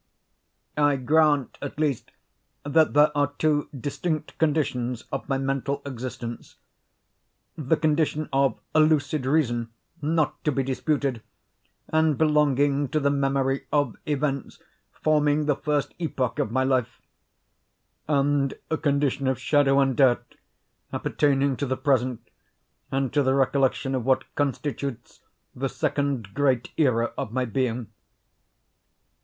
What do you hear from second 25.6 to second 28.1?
second great era of my being.